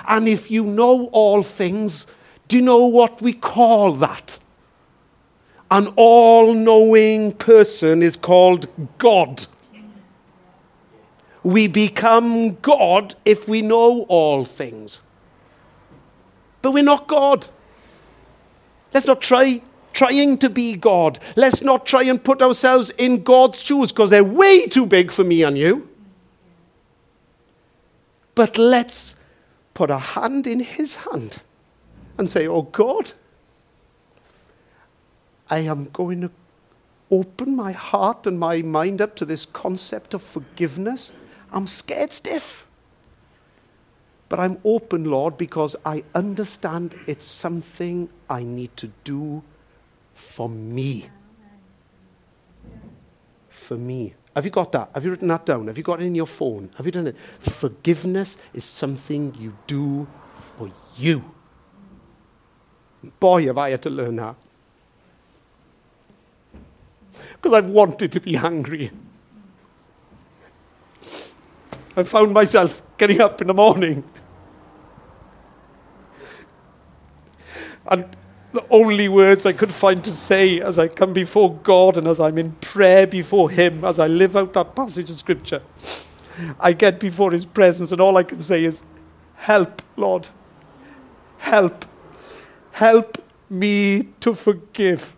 [0.08, 2.08] And if you know all things,
[2.48, 4.38] do you know what we call that?
[5.72, 9.46] An all knowing person is called God.
[11.44, 15.02] We become God if we know all things.
[16.62, 17.48] But we're not God.
[18.94, 19.62] Let's not try
[19.96, 21.18] trying to be God.
[21.36, 25.24] Let's not try and put ourselves in God's shoes because they're way too big for
[25.24, 25.90] me and you.
[28.36, 29.16] But let's
[29.74, 31.42] put a hand in His hand
[32.18, 33.14] and say, Oh God,
[35.50, 36.32] I am going to
[37.10, 41.14] open my heart and my mind up to this concept of forgiveness.
[41.52, 42.68] I'm scared stiff.
[44.28, 49.44] But I'm open, Lord, because I understand it's something I need to do
[50.16, 51.10] for me.
[53.50, 54.16] For me.
[54.36, 54.90] Have you got that?
[54.94, 55.68] Have you written that down?
[55.68, 56.72] Have you got it in your phone?
[56.78, 57.16] Have you done it?
[57.40, 60.08] Forgiveness is something you do
[60.58, 61.24] for you.
[63.20, 64.36] Boy, have I had to learn that.
[67.34, 68.92] Because I've wanted to be angry.
[71.96, 74.04] I found myself getting up in the morning
[77.88, 78.06] and
[78.56, 82.20] the only words I could find to say as I come before God and as
[82.20, 85.62] I'm in prayer before Him, as I live out that passage of Scripture,
[86.60, 88.84] I get before His presence, and all I can say is,
[89.36, 90.28] Help, Lord.
[91.38, 91.86] Help.
[92.72, 95.16] Help me to forgive.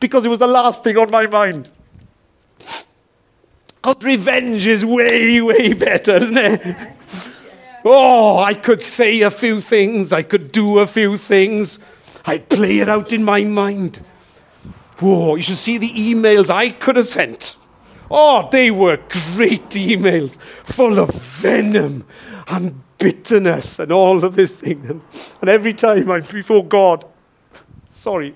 [0.00, 1.70] Because it was the last thing on my mind.
[3.76, 6.76] Because revenge is way, way better, isn't it?
[7.84, 11.78] Oh, I could say a few things, I could do a few things.
[12.24, 14.04] I play it out in my mind.
[14.98, 17.56] Whoa, you should see the emails I could have sent.
[18.10, 18.96] Oh, they were
[19.34, 22.06] great emails, full of venom
[22.48, 24.84] and bitterness and all of this thing.
[24.86, 25.02] And,
[25.40, 27.04] and every time I'm before God,
[27.90, 28.34] sorry.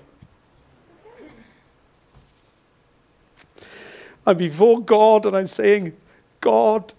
[4.25, 5.93] I'm before God and I'm saying,
[6.39, 6.93] God,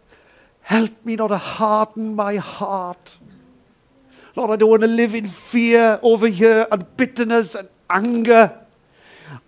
[0.60, 3.18] help me not to harden my heart.
[4.36, 8.58] Lord, I don't want to live in fear over here and bitterness and anger.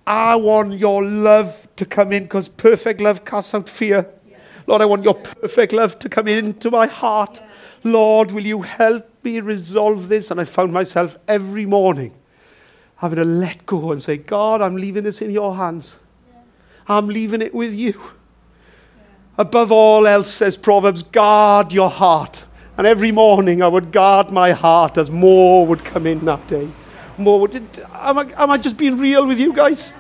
[0.07, 4.09] I want your love to come in because perfect love casts out fear.
[4.68, 7.42] Lord, I want your perfect love to come into my heart.
[7.83, 10.31] Lord, will you help me resolve this?
[10.31, 12.14] And I found myself every morning
[12.96, 15.96] having to let go and say, God, I'm leaving this in your hands.
[16.88, 18.01] I'm leaving it with you.
[19.38, 22.46] Above all else, says Proverbs, guard your heart.
[22.79, 26.69] And every morning I would guard my heart as more would come in that day.
[27.17, 27.55] More would.
[27.95, 29.93] Am I, am I just being real with you guys?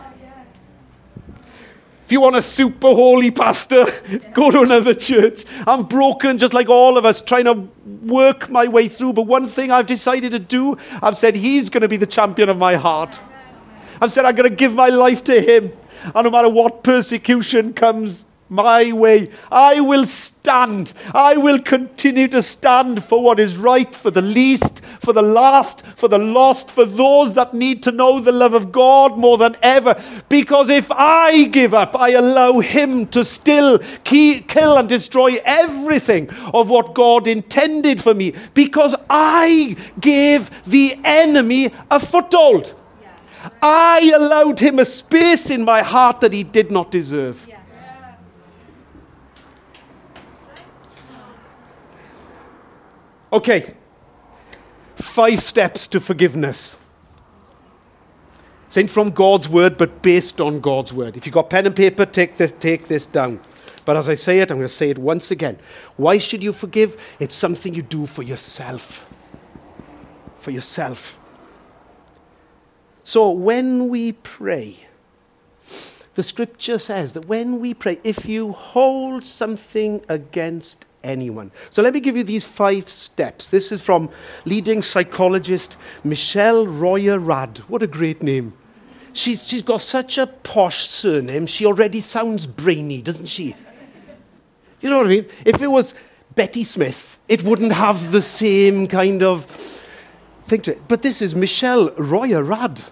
[2.04, 3.84] If you want a super holy pastor,
[4.32, 5.44] go to another church.
[5.66, 7.68] I'm broken just like all of us, trying to
[8.04, 9.14] work my way through.
[9.14, 12.48] But one thing I've decided to do, I've said, He's going to be the champion
[12.48, 13.18] of my heart.
[14.00, 15.72] I've said, I'm going to give my life to Him.
[16.14, 19.28] And no matter what persecution comes, my way.
[19.50, 20.92] I will stand.
[21.14, 25.84] I will continue to stand for what is right, for the least, for the last,
[25.96, 29.56] for the lost, for those that need to know the love of God more than
[29.62, 30.00] ever.
[30.28, 36.30] Because if I give up, I allow Him to still key, kill and destroy everything
[36.54, 38.34] of what God intended for me.
[38.54, 42.74] Because I gave the enemy a foothold.
[43.62, 47.46] I allowed him a space in my heart that he did not deserve.
[47.48, 47.55] Yeah.
[53.32, 53.74] Okay,
[54.94, 56.76] five steps to forgiveness.
[58.76, 61.16] It's from God's word, but based on God's word.
[61.16, 63.40] If you've got pen and paper, take this, take this down.
[63.86, 65.58] But as I say it, I'm going to say it once again.
[65.96, 67.00] Why should you forgive?
[67.18, 69.06] It's something you do for yourself.
[70.40, 71.16] For yourself.
[73.02, 74.86] So when we pray,
[76.14, 81.50] the scripture says that when we pray, if you hold something against anyone.
[81.70, 83.50] So let me give you these five steps.
[83.50, 84.10] This is from
[84.44, 87.58] leading psychologist Michelle Royer Rudd.
[87.68, 88.52] What a great name.
[89.12, 93.56] She's, she's got such a posh surname, she already sounds brainy, doesn't she?
[94.82, 95.26] You know what I mean?
[95.46, 95.94] If it was
[96.34, 99.46] Betty Smith, it wouldn't have the same kind of
[100.44, 100.82] thing to it.
[100.86, 102.84] But this is Michelle Royer Rudd.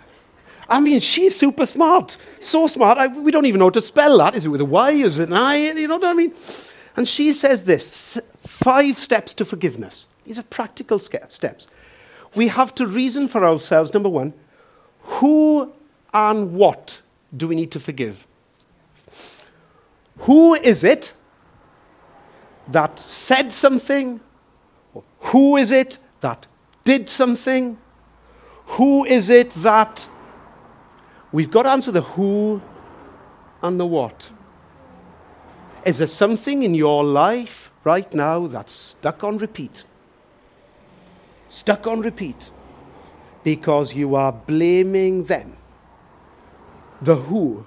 [0.68, 2.16] I mean, she's super smart.
[2.40, 4.34] So smart, I, we don't even know how to spell that.
[4.34, 4.92] Is it with a Y?
[4.92, 5.56] Is it an I?
[5.56, 6.32] You know what I mean?
[6.96, 10.06] And she says this five steps to forgiveness.
[10.24, 11.66] These are practical steps.
[12.34, 14.32] We have to reason for ourselves, number one,
[15.00, 15.72] who
[16.12, 17.02] and what
[17.36, 18.26] do we need to forgive?
[20.18, 21.12] Who is it
[22.68, 24.20] that said something?
[25.18, 26.46] Who is it that
[26.84, 27.78] did something?
[28.66, 30.08] Who is it that.
[31.32, 32.62] We've got to answer the who
[33.62, 34.30] and the what.
[35.84, 39.84] Is there something in your life right now that's stuck on repeat?
[41.50, 42.50] Stuck on repeat.
[43.44, 45.56] because you are blaming them,
[47.00, 47.64] the who,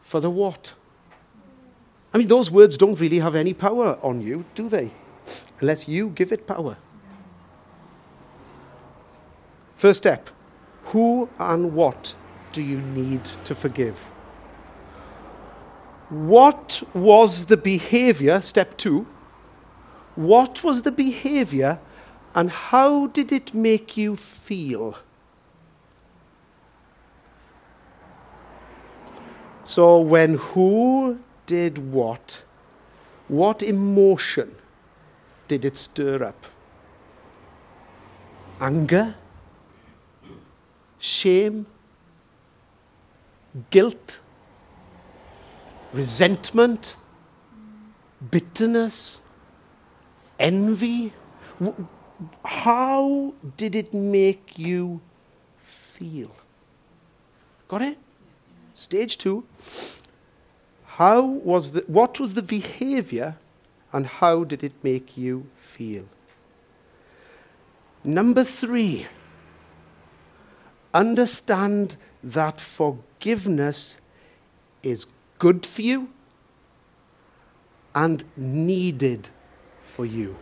[0.00, 0.72] for the what.
[2.14, 4.92] I mean, those words don't really have any power on you, do they?
[5.60, 6.78] Unless you give it power.
[9.76, 10.30] First step
[10.84, 12.14] who and what
[12.52, 14.02] do you need to forgive?
[16.08, 19.06] What was the behavior, step two?
[20.14, 21.78] What was the behavior
[22.34, 24.98] and how did it make you feel?
[29.64, 32.42] So, when who did what,
[33.28, 34.54] what emotion
[35.46, 36.46] did it stir up?
[38.60, 39.14] Anger?
[40.98, 41.66] Shame?
[43.70, 44.20] Guilt?
[45.92, 46.96] Resentment?
[48.30, 49.20] Bitterness?
[50.38, 51.12] Envy?
[52.44, 55.00] How did it make you
[55.58, 56.34] feel?
[57.68, 57.98] Got it?
[58.74, 59.44] Stage two.
[60.84, 63.36] How was the, what was the behavior
[63.92, 66.04] and how did it make you feel?
[68.04, 69.06] Number three,
[70.94, 73.96] understand that forgiveness
[74.82, 75.06] is
[75.38, 76.08] good for you
[77.94, 79.28] and needed
[79.82, 80.36] for you.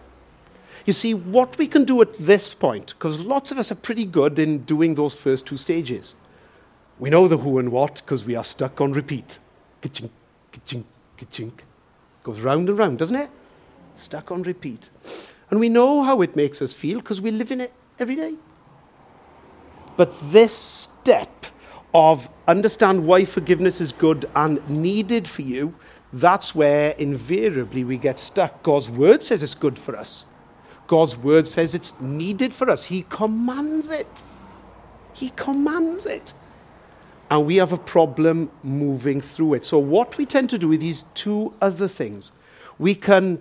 [0.85, 4.05] You see, what we can do at this point, because lots of us are pretty
[4.05, 6.15] good in doing those first two stages.
[6.99, 9.39] We know the who and what because we are stuck on repeat.
[9.83, 10.11] Ka-chink,
[10.53, 10.85] ka-chink,
[11.19, 11.53] ka-chink.
[12.23, 13.31] Goes round and round, doesn't it?
[13.97, 14.91] Stuck on repeat.
[15.51, 18.35] And we know how it makes us feel because we live in it every day.
[19.97, 21.47] But this step
[21.97, 25.75] of understand why forgiveness is good and needed for you,
[26.13, 28.63] that's where invariably we get stuck.
[28.63, 30.27] God's word says it's good for us.
[30.89, 32.85] God's word says it's needed for us.
[32.85, 34.23] He commands it.
[35.15, 36.35] He commands it.
[37.31, 39.65] And we have a problem moving through it.
[39.65, 42.31] So, what we tend to do with these two other things,
[42.79, 43.41] we can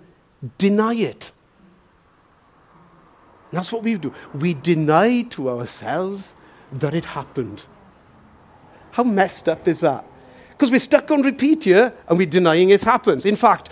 [0.58, 1.34] deny it.
[3.52, 4.14] That's what we do.
[4.34, 6.34] We deny to ourselves
[6.72, 7.66] that it happened.
[8.96, 10.06] How messed up is that?
[10.52, 13.26] Because we're stuck on repeat here and we're denying it happens.
[13.26, 13.68] In fact,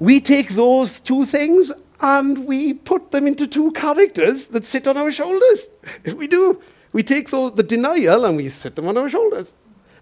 [0.00, 4.96] we take those two things and we put them into two characters that sit on
[4.96, 5.68] our shoulders.
[6.16, 6.58] we do.
[6.94, 9.52] We take the denial and we sit them on our shoulders.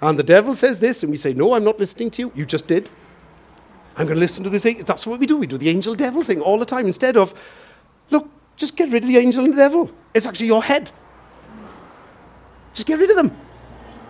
[0.00, 2.32] And the devil says this, and we say, No, I'm not listening to you.
[2.36, 2.90] You just did.
[3.96, 4.62] I'm going to listen to this.
[4.84, 5.36] That's what we do.
[5.36, 7.34] We do the angel devil thing all the time instead of,
[8.10, 9.90] Look, just get rid of the angel and the devil.
[10.14, 10.92] It's actually your head.
[12.72, 13.36] Just get rid of them.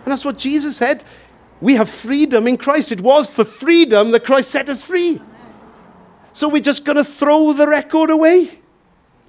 [0.05, 1.03] And that's what Jesus said.
[1.61, 2.91] We have freedom in Christ.
[2.91, 5.19] It was for freedom that Christ set us free.
[6.31, 8.59] So we're just going to throw the record away.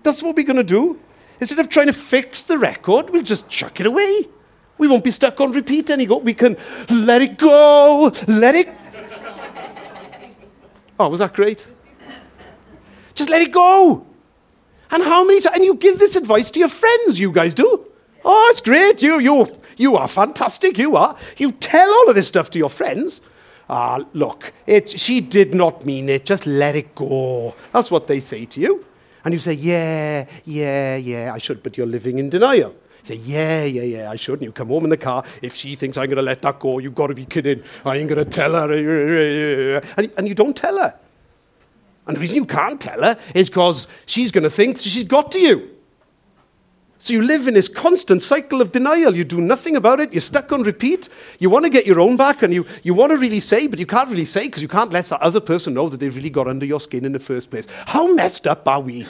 [0.03, 1.01] That's what we're going to do.
[1.41, 4.29] Instead of trying to fix the record, we'll just chuck it away.
[4.77, 6.21] We won't be stuck on repeat any anymore.
[6.21, 6.57] We can
[6.91, 8.69] let it go, let it.
[10.99, 11.67] Oh, was that great?
[13.15, 14.07] Just let it go.
[14.91, 15.57] And how many times?
[15.57, 17.87] And you give this advice to your friends, you guys do.
[18.25, 19.03] Oh, it's great.
[19.03, 19.47] You, you,
[19.77, 20.79] you are fantastic.
[20.79, 21.17] You are.
[21.37, 23.21] You tell all of this stuff to your friends.
[23.69, 26.25] Ah, look, it, she did not mean it.
[26.25, 27.55] Just let it go.
[27.73, 28.85] That's what they say to you.
[29.25, 32.71] And you say, yeah, yeah, yeah, I should, but you're living in denial.
[32.71, 34.35] You say, yeah, yeah, yeah, I should.
[34.35, 35.25] And you come home in the car.
[35.43, 37.63] If she thinks I'm going to let that go, you've got to be kidding.
[37.85, 39.79] I ain't going to tell her.
[39.97, 40.95] And, and you don't tell her.
[42.07, 45.33] And the reason you can't tell her is because she's going to think she's got
[45.33, 45.76] to you.
[47.07, 49.15] So you live in this constant cycle of denial.
[49.15, 50.13] You do nothing about it.
[50.13, 51.09] You're stuck on repeat.
[51.39, 53.79] You want to get your own back and you, you want to really say, but
[53.79, 56.31] you can't really say because you can't let the other person know that they've really
[56.31, 57.69] got under your skin in the first place.
[57.87, 59.07] How messed up are we?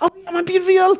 [0.00, 0.26] Are we?
[0.26, 0.98] Am I being real?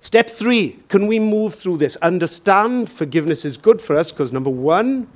[0.00, 1.96] Step three can we move through this?
[1.96, 5.06] Understand forgiveness is good for us because number one,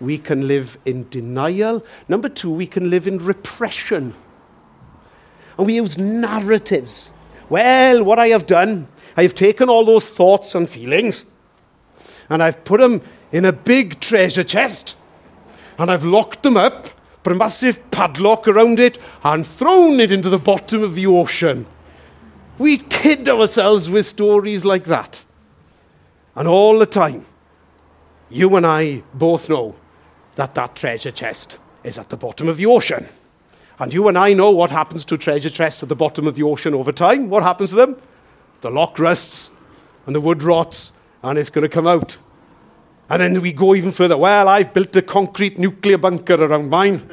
[0.00, 1.84] we can live in denial.
[2.08, 4.14] Number two, we can live in repression.
[5.56, 7.10] And we use narratives.
[7.48, 11.26] Well, what I have done, I have taken all those thoughts and feelings
[12.28, 13.02] and I've put them
[13.32, 14.96] in a big treasure chest
[15.78, 16.88] and I've locked them up,
[17.22, 21.66] put a massive padlock around it, and thrown it into the bottom of the ocean.
[22.58, 25.24] We kid ourselves with stories like that.
[26.34, 27.26] And all the time,
[28.30, 29.76] you and I both know
[30.36, 33.06] that that treasure chest is at the bottom of the ocean.
[33.78, 36.42] And you and I know what happens to treasure chests at the bottom of the
[36.42, 37.28] ocean over time.
[37.28, 38.00] What happens to them?
[38.62, 39.50] The lock rusts
[40.06, 42.16] and the wood rots and it's going to come out.
[43.10, 44.16] And then we go even further.
[44.16, 47.08] Well, I've built a concrete nuclear bunker around mine.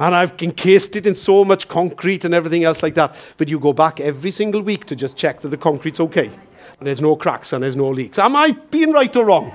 [0.00, 3.14] And I've encased it in so much concrete and everything else like that.
[3.36, 6.26] But you go back every single week to just check that the concrete's okay.
[6.26, 8.18] And there's no cracks and there's no leaks.
[8.18, 9.52] Am I being right or wrong?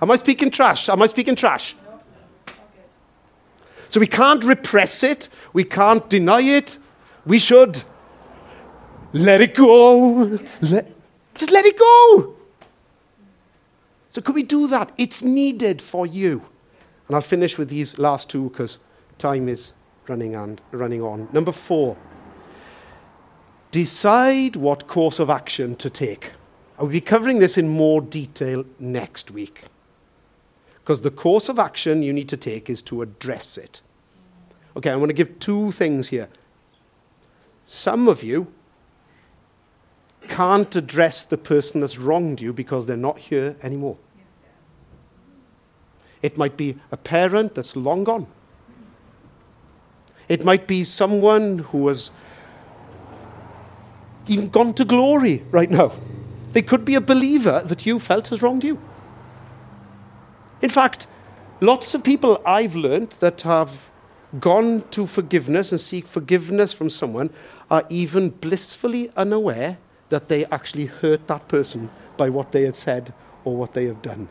[0.00, 0.88] Am I speaking trash?
[0.88, 1.76] Am I speaking trash?
[3.94, 5.28] So we can't repress it.
[5.52, 6.78] We can't deny it.
[7.24, 7.84] We should
[9.12, 10.36] let it go.
[10.62, 10.92] Let,
[11.36, 12.34] just let it go.
[14.10, 14.90] So, could we do that?
[14.98, 16.42] It's needed for you.
[17.06, 18.78] And I'll finish with these last two because
[19.18, 19.72] time is
[20.08, 21.28] running, and, running on.
[21.32, 21.96] Number four,
[23.70, 26.32] decide what course of action to take.
[26.80, 29.66] I'll be covering this in more detail next week.
[30.84, 33.80] Because the course of action you need to take is to address it.
[34.76, 36.28] Okay, I want to give two things here.
[37.64, 38.52] Some of you
[40.28, 43.96] can't address the person that's wronged you because they're not here anymore.
[46.20, 48.26] It might be a parent that's long gone.
[50.28, 52.10] It might be someone who has
[54.26, 55.92] even gone to glory right now.
[56.52, 58.78] They could be a believer that you felt has wronged you.
[60.64, 61.06] In fact,
[61.60, 63.90] lots of people I've learned that have
[64.40, 67.28] gone to forgiveness and seek forgiveness from someone
[67.70, 69.76] are even blissfully unaware
[70.08, 73.12] that they actually hurt that person by what they had said
[73.44, 74.26] or what they have done.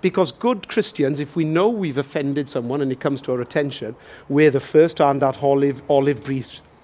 [0.00, 3.94] Because good Christians, if we know we've offended someone and it comes to our attention,
[4.28, 6.28] we're the first to hand that olive, olive,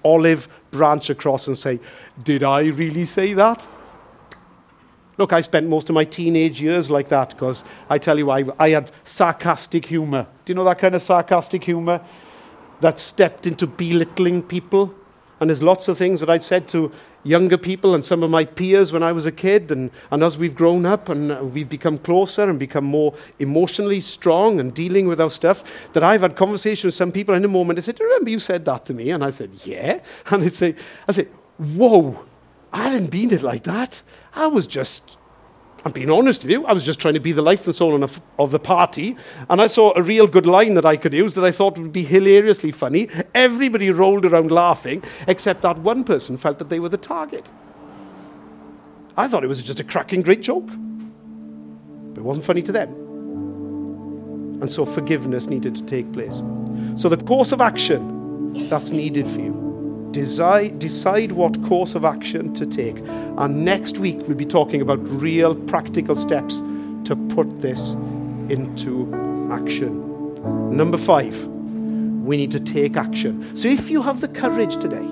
[0.05, 1.77] olive branch across and say,
[2.23, 3.67] Did I really say that?
[5.17, 8.45] Look, I spent most of my teenage years like that because I tell you, I,
[8.59, 10.27] I had sarcastic humor.
[10.45, 12.01] Do you know that kind of sarcastic humor
[12.81, 14.93] that stepped into belittling people?
[15.39, 16.91] And there's lots of things that I'd said to
[17.23, 19.71] younger people and some of my peers when I was a kid.
[19.71, 24.59] And, and as we've grown up and we've become closer and become more emotionally strong
[24.59, 25.63] and dealing with our stuff,
[25.93, 27.77] that I've had conversations with some people in a moment.
[27.77, 29.11] They said, Remember you said that to me?
[29.11, 29.99] And I said, Yeah.
[30.31, 30.75] And they say,
[31.07, 32.25] I said, Whoa,
[32.71, 34.01] I didn't mean it like that.
[34.37, 35.17] I was just
[35.83, 36.65] I'm being honest with you.
[36.65, 39.15] I was just trying to be the life and soul of the party,
[39.49, 41.93] and I saw a real good line that I could use that I thought would
[41.93, 43.09] be hilariously funny.
[43.33, 47.49] Everybody rolled around laughing, except that one person felt that they were the target.
[49.15, 52.89] I thought it was just a cracking great joke, but it wasn't funny to them.
[54.61, 56.43] And so forgiveness needed to take place.
[56.95, 59.66] So the course of action that's needed for you
[60.17, 62.97] decide, decide what course of action to take.
[63.37, 66.57] And next week, we'll be talking about real practical steps
[67.05, 67.91] to put this
[68.49, 69.07] into
[69.51, 70.75] action.
[70.75, 73.55] Number five, we need to take action.
[73.55, 75.07] So if you have the courage today,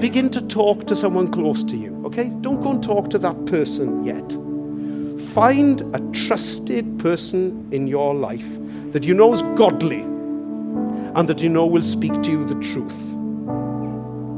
[0.00, 2.30] begin to talk to someone close to you, okay?
[2.40, 4.28] Don't go and talk to that person yet.
[5.34, 8.48] Find a trusted person in your life
[8.92, 13.17] that you know is godly and that you know will speak to you the truth.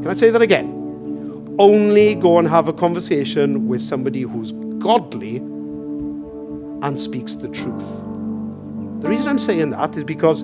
[0.01, 1.57] Can I say that again?
[1.59, 7.85] Only go and have a conversation with somebody who's godly and speaks the truth.
[9.03, 10.43] The reason I'm saying that is because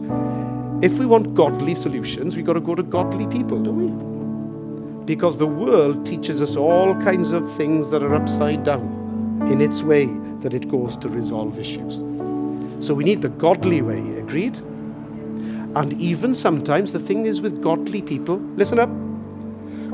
[0.83, 5.05] if we want godly solutions, we've got to go to godly people, don't we?
[5.07, 9.83] Because the world teaches us all kinds of things that are upside down in its
[9.83, 10.05] way
[10.41, 12.01] that it goes to resolve issues.
[12.85, 14.59] So we need the godly way, agreed?
[15.77, 18.91] And even sometimes the thing is with godly people, listen up,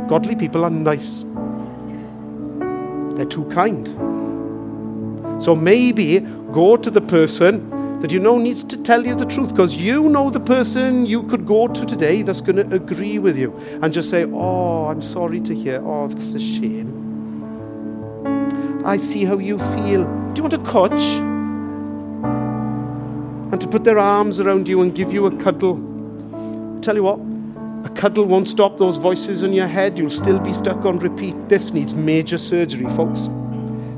[0.09, 1.25] Godly people are nice,
[3.17, 3.87] they're too kind.
[5.43, 6.21] So maybe
[6.53, 7.69] go to the person
[8.01, 11.23] that you know needs to tell you the truth because you know the person you
[11.25, 15.01] could go to today that's going to agree with you and just say, Oh, I'm
[15.01, 15.81] sorry to hear.
[15.85, 17.03] Oh, that's a shame.
[18.85, 20.05] I see how you feel.
[20.05, 21.01] Do you want a coach?
[23.53, 25.77] And to put their arms around you and give you a cuddle.
[26.83, 27.21] Tell you what,
[27.95, 29.99] cuddle won't stop those voices in your head.
[29.99, 31.35] You'll still be stuck on repeat.
[31.49, 33.29] This needs major surgery, folks.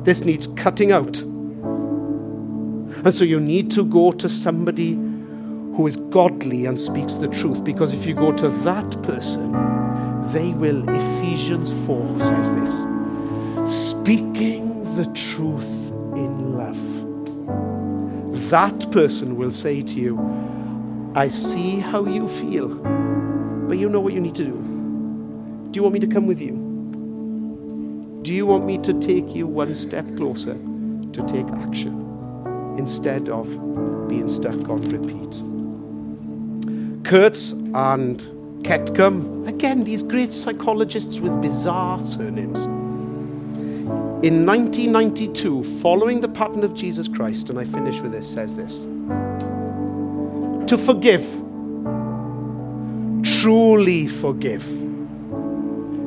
[0.05, 1.21] This needs cutting out.
[1.21, 7.65] And so you need to go to somebody who is godly and speaks the truth.
[7.65, 9.53] Because if you go to that person,
[10.33, 12.87] they will, Ephesians 4 says this,
[13.91, 16.79] speaking the truth in love.
[18.51, 23.04] That person will say to you, I see how you feel.
[23.69, 24.53] But you know what you need to do.
[25.71, 26.53] Do you want me to come with you?
[28.23, 33.47] Do you want me to take you one step closer to take action instead of
[34.09, 35.43] being stuck on repeat?
[37.05, 38.21] Kurtz and
[38.65, 42.65] Ketcham, again, these great psychologists with bizarre surnames.
[44.25, 48.85] In 1992, following the pattern of Jesus Christ, and I finish with this, says this
[50.69, 51.44] To forgive
[53.45, 54.67] truly forgive.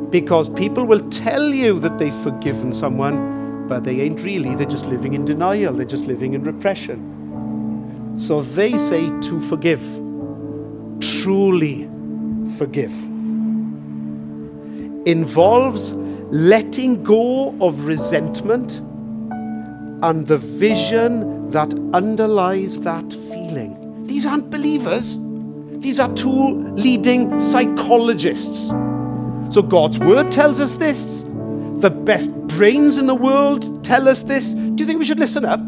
[0.10, 4.56] Because people will tell you that they've forgiven someone, but they ain't really.
[4.56, 8.16] They're just living in denial, they're just living in repression.
[8.18, 9.84] So they say to forgive.
[11.00, 11.88] Truly
[12.58, 12.96] forgive.
[15.06, 15.92] Involves
[16.32, 18.80] letting go of resentment
[20.02, 24.08] and the vision that underlies that feeling.
[24.08, 25.20] These aren't believers,
[25.88, 28.68] these are two leading psychologists.
[29.56, 31.24] So God's word tells us this.
[31.78, 34.50] The best brains in the world tell us this.
[34.54, 35.62] Do you think we should listen up?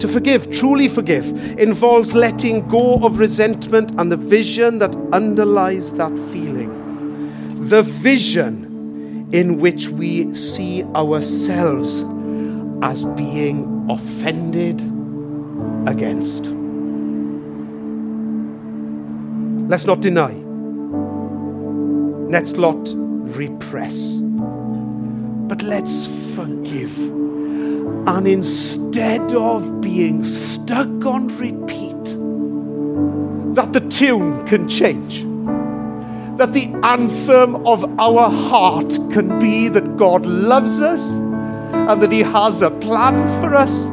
[0.00, 6.10] To forgive, truly forgive, involves letting go of resentment and the vision that underlies that
[6.32, 7.68] feeling.
[7.68, 12.00] The vision in which we see ourselves
[12.82, 14.80] as being offended
[15.86, 16.52] against.
[19.72, 20.34] Let's not deny.
[22.28, 24.16] Let's not repress.
[25.48, 26.94] But let's forgive.
[28.06, 32.04] And instead of being stuck on repeat,
[33.54, 35.22] that the tune can change.
[36.36, 42.20] That the anthem of our heart can be that God loves us and that He
[42.20, 43.86] has a plan for us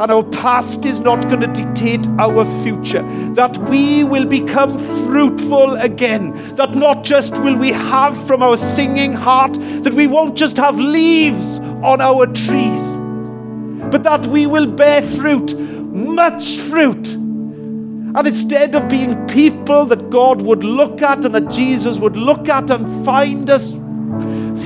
[0.00, 3.02] and our past is not going to dictate our future.
[3.34, 6.32] That we will become fruitful again.
[6.56, 10.80] That not just will we have from our singing heart, that we won't just have
[10.80, 12.92] leaves on our trees,
[13.90, 17.12] but that we will bear fruit, much fruit.
[17.12, 22.48] And instead of being people that God would look at and that Jesus would look
[22.48, 23.70] at and find us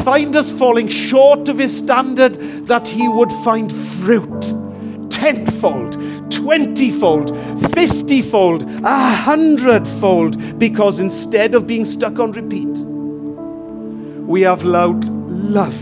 [0.04, 2.34] find us falling short of his standard,
[2.66, 4.63] that he would find fruit
[5.24, 5.92] tenfold,
[6.30, 7.30] twentyfold,
[7.72, 12.76] fiftyfold, a hundredfold, because instead of being stuck on repeat,
[14.28, 15.80] we have allowed love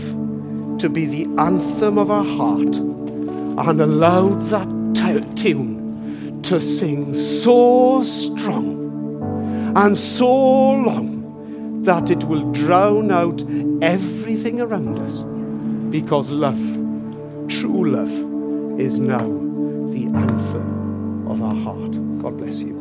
[0.79, 8.01] to be the anthem of our heart and allowed that t- tune to sing so
[8.03, 13.43] strong and so long that it will drown out
[13.81, 15.23] everything around us
[15.91, 16.61] because love,
[17.49, 18.32] true love,
[18.79, 21.93] is now the anthem of our heart.
[22.21, 22.79] God bless you.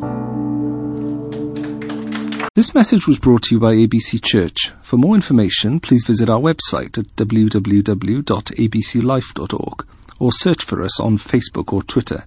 [2.55, 4.72] This message was brought to you by ABC Church.
[4.82, 9.86] For more information, please visit our website at www.abclife.org
[10.18, 12.26] or search for us on Facebook or Twitter.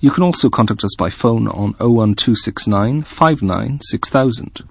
[0.00, 4.62] You can also contact us by phone on 01269 596000.